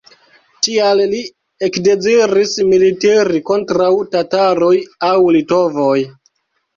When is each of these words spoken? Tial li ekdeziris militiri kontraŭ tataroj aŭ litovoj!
Tial 0.67 0.99
li 1.09 1.17
ekdeziris 1.67 2.53
militiri 2.69 3.41
kontraŭ 3.49 3.91
tataroj 4.15 4.71
aŭ 5.09 5.13
litovoj! 5.37 5.99